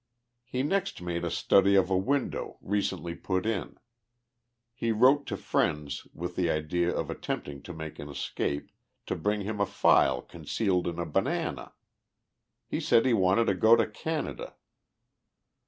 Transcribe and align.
He 0.43 0.63
next 0.63 0.99
made 0.99 1.23
a 1.23 1.29
study 1.29 1.75
of 1.75 1.91
a 1.91 1.95
window, 1.95 2.57
recently 2.59 3.13
put 3.13 3.45
in. 3.45 3.77
He 4.73 4.91
wrote 4.91 5.27
to 5.27 5.37
friends, 5.37 6.07
with 6.11 6.35
the 6.35 6.49
idea 6.49 6.91
of 6.91 7.11
attempting 7.11 7.61
to 7.61 7.71
make 7.71 7.99
an 7.99 8.09
escape, 8.09 8.71
to 9.05 9.15
bring 9.15 9.41
him 9.41 9.61
a 9.61 9.67
file 9.67 10.23
concealed 10.23 10.87
in 10.87 10.97
a 10.97 11.05
banana. 11.05 11.73
He 12.65 12.79
said 12.79 13.05
he 13.05 13.13
wanted 13.13 13.45
to 13.45 13.53
go 13.53 13.75
to 13.75 13.85
Canada 13.85 14.55